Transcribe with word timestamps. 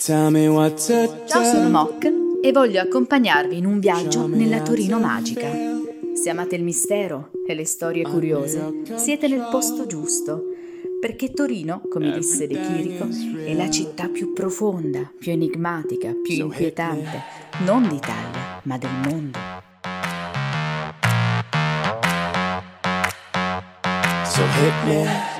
Ciao, 0.00 0.30
sono 0.30 1.68
Mock 1.70 2.08
e 2.40 2.52
voglio 2.52 2.80
accompagnarvi 2.80 3.56
in 3.56 3.66
un 3.66 3.80
viaggio 3.80 4.28
nella 4.28 4.62
Torino 4.62 5.00
magica. 5.00 5.50
Se 6.14 6.30
amate 6.30 6.54
il 6.54 6.62
mistero 6.62 7.30
e 7.44 7.52
le 7.52 7.64
storie 7.64 8.04
curiose, 8.04 8.82
siete 8.94 9.26
nel 9.26 9.48
posto 9.50 9.86
giusto, 9.86 10.44
perché 11.00 11.32
Torino, 11.32 11.82
come 11.90 12.12
disse 12.12 12.46
De 12.46 12.60
Chirico, 12.60 13.08
è 13.44 13.52
la 13.54 13.68
città 13.70 14.06
più 14.06 14.32
profonda, 14.32 15.10
più 15.18 15.32
enigmatica, 15.32 16.12
più 16.22 16.44
inquietante, 16.44 17.20
non 17.64 17.88
d'Italia, 17.88 18.60
ma 18.62 18.78
del 18.78 18.94
mondo. 19.02 19.38
So 24.26 24.42
hit 24.42 24.84
me. 24.84 25.37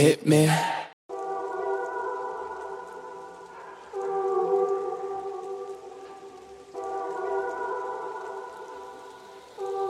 Hit 0.00 0.22
me. 0.22 0.48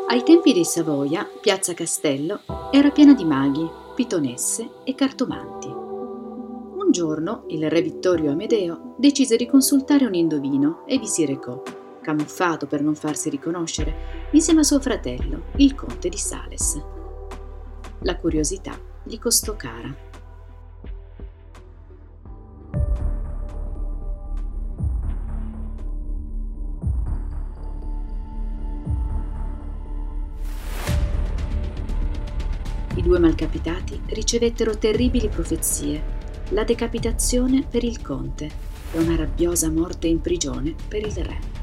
Ai 0.08 0.24
tempi 0.24 0.52
dei 0.52 0.64
Savoia, 0.64 1.24
Piazza 1.40 1.72
Castello 1.74 2.40
era 2.72 2.90
piena 2.90 3.14
di 3.14 3.24
maghi, 3.24 3.68
pitonesse 3.94 4.68
e 4.82 4.96
cartomanti. 4.96 5.68
Un 5.68 6.88
giorno 6.90 7.44
il 7.48 7.70
re 7.70 7.80
Vittorio 7.80 8.32
Amedeo 8.32 8.94
decise 8.98 9.36
di 9.36 9.46
consultare 9.46 10.06
un 10.06 10.14
indovino 10.14 10.84
e 10.86 10.98
vi 10.98 11.06
si 11.06 11.24
recò, 11.24 11.62
camuffato 12.02 12.66
per 12.66 12.82
non 12.82 12.96
farsi 12.96 13.30
riconoscere, 13.30 14.28
insieme 14.32 14.60
a 14.60 14.64
suo 14.64 14.80
fratello, 14.80 15.42
il 15.56 15.76
conte 15.76 16.08
di 16.08 16.18
Sales. 16.18 16.82
La 18.00 18.16
curiosità 18.16 18.89
gli 19.02 19.18
costò 19.18 19.56
cara. 19.56 20.08
I 32.96 33.02
due 33.02 33.18
malcapitati 33.18 33.98
ricevettero 34.08 34.76
terribili 34.76 35.28
profezie, 35.28 36.18
la 36.50 36.64
decapitazione 36.64 37.62
per 37.62 37.82
il 37.82 38.02
conte 38.02 38.50
e 38.92 38.98
una 38.98 39.16
rabbiosa 39.16 39.70
morte 39.70 40.06
in 40.06 40.20
prigione 40.20 40.74
per 40.86 41.06
il 41.06 41.14
re. 41.14 41.59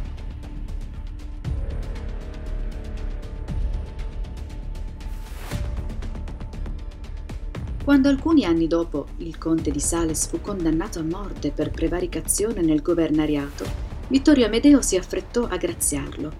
Quando 7.88 8.09
alcuni 8.09 8.43
anni 8.43 8.67
dopo 8.67 9.07
il 9.19 9.38
conte 9.38 9.71
di 9.71 9.80
Sales 9.80 10.27
fu 10.27 10.41
condannato 10.41 10.99
a 10.99 11.03
morte 11.03 11.52
per 11.52 11.71
prevaricazione 11.71 12.59
nel 12.59 12.81
governariato, 12.81 13.63
Vittorio 14.09 14.45
Amedeo 14.45 14.81
si 14.81 14.97
affrettò 14.97 15.45
a 15.45 15.55
graziarlo. 15.55 16.33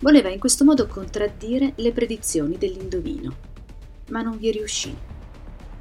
Voleva 0.00 0.28
in 0.28 0.38
questo 0.38 0.66
modo 0.66 0.86
contraddire 0.86 1.72
le 1.76 1.92
predizioni 1.92 2.58
dell'indovino, 2.58 3.34
ma 4.10 4.20
non 4.20 4.36
vi 4.36 4.50
riuscì. 4.50 4.94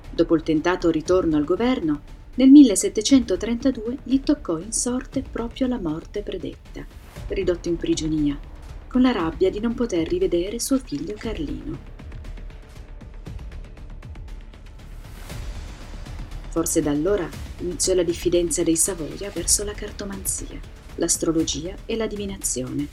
Dopo 0.09 0.33
il 0.33 0.43
tentato 0.43 0.89
ritorno 0.89 1.35
al 1.35 1.43
governo, 1.43 2.03
nel 2.35 2.49
1732 2.49 3.97
gli 4.03 4.21
toccò 4.21 4.59
in 4.59 4.71
sorte 4.71 5.25
proprio 5.29 5.67
la 5.67 5.77
morte 5.77 6.21
predetta, 6.21 6.85
ridotto 7.27 7.67
in 7.67 7.75
prigionia, 7.75 8.39
con 8.87 9.01
la 9.01 9.11
rabbia 9.11 9.49
di 9.49 9.59
non 9.59 9.73
poter 9.73 10.07
rivedere 10.07 10.57
suo 10.61 10.77
figlio 10.77 11.15
Carlino. 11.17 12.00
Forse 16.51 16.81
da 16.81 16.91
allora 16.91 17.27
iniziò 17.59 17.93
la 17.93 18.03
diffidenza 18.03 18.61
dei 18.61 18.75
Savoia 18.75 19.29
verso 19.29 19.63
la 19.63 19.71
cartomanzia, 19.71 20.59
l'astrologia 20.95 21.73
e 21.85 21.95
la 21.95 22.07
divinazione, 22.07 22.87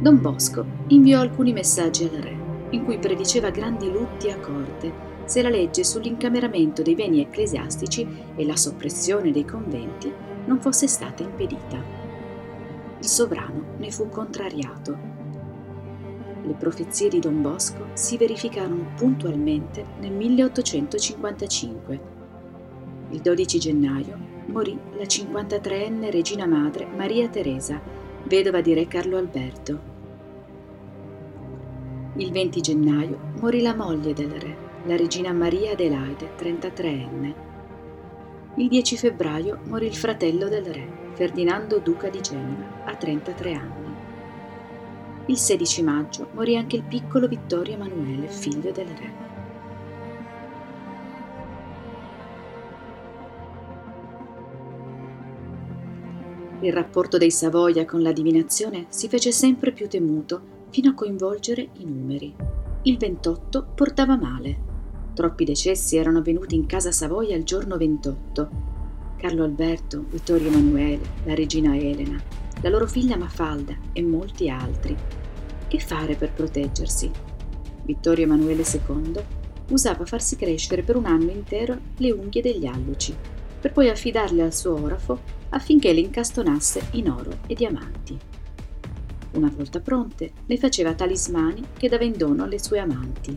Don 0.00 0.22
Bosco 0.22 0.64
inviò 0.88 1.20
alcuni 1.20 1.52
messaggi 1.52 2.04
al 2.04 2.20
re, 2.20 2.34
in 2.70 2.84
cui 2.84 2.98
prediceva 2.98 3.50
grandi 3.50 3.92
lutti 3.92 4.30
a 4.30 4.38
corte 4.38 5.12
se 5.26 5.42
la 5.42 5.50
legge 5.50 5.84
sull'incameramento 5.84 6.80
dei 6.82 6.94
beni 6.94 7.20
ecclesiastici 7.20 8.08
e 8.34 8.46
la 8.46 8.56
soppressione 8.56 9.30
dei 9.30 9.44
conventi 9.44 10.10
non 10.46 10.58
fosse 10.60 10.86
stata 10.86 11.22
impedita. 11.22 11.82
Il 12.98 13.06
sovrano 13.06 13.74
ne 13.78 13.90
fu 13.90 14.08
contrariato 14.08 15.23
le 16.46 16.54
profezie 16.54 17.08
di 17.08 17.18
Don 17.18 17.40
Bosco 17.40 17.86
si 17.94 18.16
verificarono 18.16 18.92
puntualmente 18.96 19.84
nel 20.00 20.12
1855. 20.12 22.00
Il 23.10 23.20
12 23.20 23.58
gennaio 23.58 24.18
morì 24.46 24.78
la 24.96 25.04
53enne 25.04 26.10
regina 26.10 26.46
madre 26.46 26.86
Maria 26.86 27.28
Teresa, 27.28 27.80
vedova 28.24 28.60
di 28.60 28.74
re 28.74 28.86
Carlo 28.86 29.16
Alberto. 29.16 29.92
Il 32.16 32.30
20 32.30 32.60
gennaio 32.60 33.18
morì 33.40 33.62
la 33.62 33.74
moglie 33.74 34.12
del 34.12 34.30
re, 34.30 34.56
la 34.84 34.96
regina 34.96 35.32
Maria 35.32 35.72
Adelaide, 35.72 36.30
33enne. 36.38 37.34
Il 38.56 38.68
10 38.68 38.96
febbraio 38.96 39.60
morì 39.64 39.86
il 39.86 39.96
fratello 39.96 40.48
del 40.48 40.64
re, 40.66 40.86
Ferdinando 41.14 41.78
Duca 41.78 42.08
di 42.08 42.20
Genova, 42.20 42.84
a 42.84 42.94
33 42.94 43.52
anni. 43.54 43.83
Il 45.26 45.38
16 45.38 45.82
maggio 45.82 46.28
morì 46.34 46.54
anche 46.54 46.76
il 46.76 46.82
piccolo 46.82 47.26
Vittorio 47.26 47.72
Emanuele, 47.74 48.28
figlio 48.28 48.70
del 48.72 48.86
re. 48.86 49.12
Il 56.60 56.72
rapporto 56.74 57.16
dei 57.16 57.30
Savoia 57.30 57.86
con 57.86 58.02
la 58.02 58.12
divinazione 58.12 58.84
si 58.90 59.08
fece 59.08 59.32
sempre 59.32 59.72
più 59.72 59.88
temuto 59.88 60.66
fino 60.68 60.90
a 60.90 60.94
coinvolgere 60.94 61.70
i 61.78 61.86
numeri. 61.86 62.34
Il 62.82 62.98
28 62.98 63.68
portava 63.74 64.16
male. 64.16 64.72
Troppi 65.14 65.44
decessi 65.44 65.96
erano 65.96 66.18
avvenuti 66.18 66.54
in 66.54 66.66
casa 66.66 66.92
Savoia 66.92 67.34
il 67.34 67.44
giorno 67.44 67.78
28. 67.78 68.50
Carlo 69.16 69.44
Alberto, 69.44 70.04
Vittorio 70.10 70.48
Emanuele, 70.48 71.00
la 71.24 71.34
regina 71.34 71.74
Elena, 71.74 72.20
la 72.62 72.68
loro 72.68 72.86
figlia 72.86 73.16
Mafalda 73.16 73.76
e 73.92 74.02
molti 74.02 74.48
altri. 74.48 74.96
Che 75.68 75.78
fare 75.80 76.14
per 76.14 76.32
proteggersi? 76.32 77.10
Vittorio 77.84 78.24
Emanuele 78.24 78.62
II 78.62 79.12
usava 79.70 80.04
farsi 80.04 80.36
crescere 80.36 80.82
per 80.82 80.96
un 80.96 81.06
anno 81.06 81.30
intero 81.30 81.78
le 81.96 82.12
unghie 82.12 82.42
degli 82.42 82.66
alluci, 82.66 83.14
per 83.60 83.72
poi 83.72 83.88
affidarle 83.88 84.42
al 84.42 84.54
suo 84.54 84.80
orafo 84.80 85.20
affinché 85.50 85.92
le 85.92 86.00
incastonasse 86.00 86.88
in 86.92 87.10
oro 87.10 87.38
e 87.46 87.54
diamanti. 87.54 88.18
Una 89.32 89.52
volta 89.54 89.80
pronte, 89.80 90.32
le 90.46 90.58
faceva 90.58 90.94
talismani 90.94 91.62
che 91.76 91.88
dava 91.88 92.04
in 92.04 92.16
dono 92.16 92.44
alle 92.44 92.62
sue 92.62 92.78
amanti. 92.78 93.36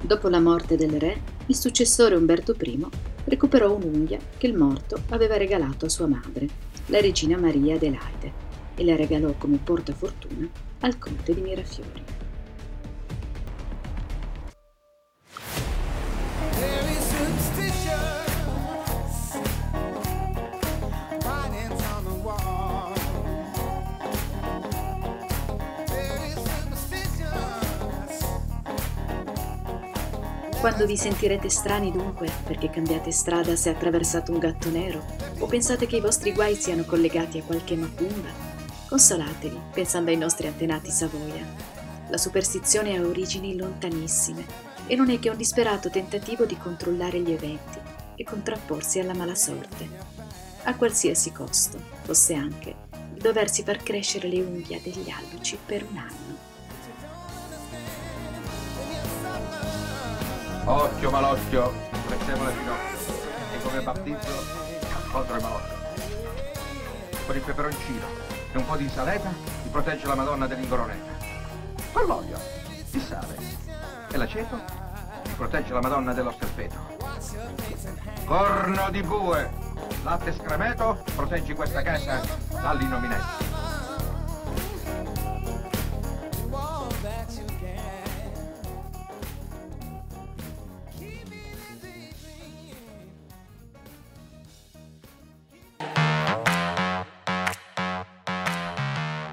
Dopo 0.00 0.28
la 0.28 0.40
morte 0.40 0.76
del 0.76 1.00
re, 1.00 1.20
il 1.46 1.56
successore 1.56 2.14
Umberto 2.14 2.54
I 2.60 2.86
recuperò 3.26 3.74
un'unghia 3.74 4.18
che 4.36 4.46
il 4.46 4.56
morto 4.56 5.00
aveva 5.10 5.36
regalato 5.36 5.86
a 5.86 5.88
sua 5.88 6.06
madre, 6.06 6.48
la 6.86 7.00
regina 7.00 7.36
Maria 7.36 7.74
Adelaide, 7.74 8.32
e 8.74 8.84
la 8.84 8.96
regalò 8.96 9.32
come 9.36 9.58
portafortuna 9.62 10.48
al 10.80 10.98
conte 10.98 11.34
di 11.34 11.40
Mirafiori. 11.40 12.25
Quando 30.66 30.84
vi 30.84 30.96
sentirete 30.96 31.48
strani 31.48 31.92
dunque 31.92 32.28
perché 32.44 32.68
cambiate 32.68 33.12
strada 33.12 33.54
se 33.54 33.70
attraversate 33.70 34.32
un 34.32 34.40
gatto 34.40 34.68
nero 34.68 35.00
o 35.38 35.46
pensate 35.46 35.86
che 35.86 35.98
i 35.98 36.00
vostri 36.00 36.32
guai 36.32 36.56
siano 36.56 36.82
collegati 36.82 37.38
a 37.38 37.44
qualche 37.44 37.76
macumba, 37.76 38.30
consolatevi 38.88 39.60
pensando 39.72 40.10
ai 40.10 40.16
nostri 40.16 40.48
antenati 40.48 40.90
Savoia. 40.90 41.46
La 42.08 42.18
superstizione 42.18 42.96
ha 42.96 43.06
origini 43.06 43.56
lontanissime 43.56 44.44
e 44.88 44.96
non 44.96 45.08
è 45.10 45.20
che 45.20 45.30
un 45.30 45.36
disperato 45.36 45.88
tentativo 45.88 46.44
di 46.46 46.56
controllare 46.56 47.20
gli 47.20 47.30
eventi 47.30 47.78
e 48.16 48.24
contrapporsi 48.24 48.98
alla 48.98 49.14
mala 49.14 49.36
sorte, 49.36 49.88
a 50.64 50.74
qualsiasi 50.74 51.30
costo, 51.30 51.78
fosse 52.02 52.34
anche 52.34 52.74
il 53.14 53.22
doversi 53.22 53.62
far 53.62 53.84
crescere 53.84 54.26
le 54.26 54.40
unghie 54.40 54.82
degli 54.82 55.10
alluci 55.10 55.56
per 55.64 55.86
un 55.88 55.96
anno. 55.96 56.25
Occhio 60.68 61.10
malocchio, 61.12 61.72
mettiamo 62.08 62.44
le 62.44 62.52
ginocchia 62.52 63.14
e 63.54 63.62
come 63.62 63.80
battizzo 63.82 64.32
contro 65.12 65.36
il 65.36 65.42
malocchio. 65.42 65.74
Con 67.24 67.36
il 67.36 67.42
peperoncino 67.42 68.06
e 68.52 68.58
un 68.58 68.66
po' 68.66 68.74
di 68.74 68.82
insalata 68.82 69.30
ti 69.62 69.68
protegge 69.70 70.08
la 70.08 70.16
Madonna 70.16 70.48
dell'ingoronetta. 70.48 71.24
Con 71.92 72.06
l'olio, 72.06 72.36
il 72.90 73.00
sale 73.00 73.36
e 74.10 74.16
l'aceto 74.16 74.60
ti 75.22 75.30
protegge 75.36 75.72
la 75.72 75.80
Madonna 75.80 76.12
dello 76.12 76.32
sterpeto. 76.32 76.76
Corno 78.24 78.90
di 78.90 79.02
bue, 79.02 79.48
latte 80.02 80.34
scremeto, 80.34 81.04
proteggi 81.14 81.54
questa 81.54 81.80
casa 81.82 82.20
dall'innominenza. 82.50 83.45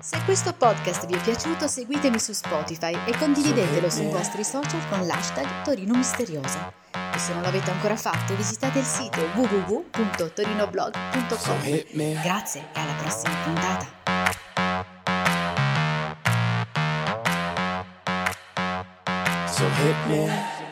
Se 0.04 0.20
questo 0.26 0.52
podcast 0.52 1.06
vi 1.06 1.14
è 1.14 1.22
piaciuto 1.22 1.66
seguitemi 1.66 2.20
su 2.20 2.34
Spotify 2.34 2.94
e 3.06 3.18
condividetelo 3.18 3.90
sui 3.90 4.08
vostri 4.08 4.44
social 4.44 4.86
con 4.90 5.08
l'hashtag 5.08 5.62
Torino 5.64 5.96
Misteriosa. 5.96 6.74
E 6.92 7.18
se 7.18 7.32
non 7.32 7.42
l'avete 7.42 7.72
ancora 7.72 7.96
fatto 7.96 8.36
visitate 8.36 8.80
il 8.80 8.86
sito 8.86 9.22
www.torinoblog.com. 9.34 12.22
Grazie 12.22 12.68
e 12.74 12.80
alla 12.82 12.96
prossima 12.96 13.34
puntata. 13.46 13.86
So 19.48 19.64
hit 19.64 19.96
me. 20.08 20.53